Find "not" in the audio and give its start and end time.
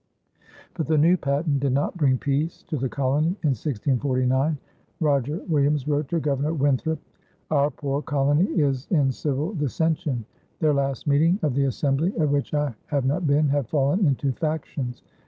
1.73-1.95, 13.05-13.27